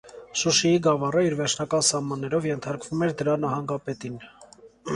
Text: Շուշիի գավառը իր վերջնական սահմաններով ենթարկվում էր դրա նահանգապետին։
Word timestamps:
Շուշիի 0.39 0.79
գավառը 0.87 1.23
իր 1.27 1.35
վերջնական 1.41 1.85
սահմաններով 1.89 2.49
ենթարկվում 2.51 3.07
էր 3.09 3.15
դրա 3.23 3.39
նահանգապետին։ 3.45 4.21